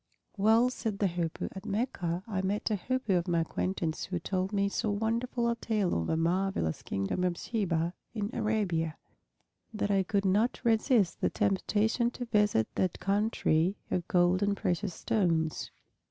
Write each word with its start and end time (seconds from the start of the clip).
"Well," 0.35 0.71
said 0.71 0.97
the 0.97 1.05
Hoopoe, 1.09 1.49
"at 1.51 1.63
Mecca 1.63 2.23
I 2.27 2.41
met 2.41 2.71
a 2.71 2.75
Hoopoe 2.75 3.17
of 3.19 3.27
my 3.27 3.41
acquaintance 3.41 4.05
who 4.05 4.17
told 4.17 4.51
me 4.51 4.67
so 4.67 4.89
wonderful 4.89 5.47
a 5.47 5.55
tale 5.55 5.93
of 5.93 6.07
the 6.07 6.17
marvelous 6.17 6.81
Kingdom 6.81 7.23
of 7.23 7.37
Sheba 7.37 7.93
in 8.15 8.31
Arabia 8.33 8.97
that 9.71 9.91
I 9.91 10.01
could 10.01 10.25
not 10.25 10.59
resist 10.63 11.21
the 11.21 11.29
temptation 11.29 12.09
to 12.17 12.25
visit 12.25 12.67
that 12.73 12.99
country 12.99 13.75
of 13.91 14.07
gold 14.07 14.41
and 14.41 14.57
precious 14.57 14.95
stones. 14.95 15.69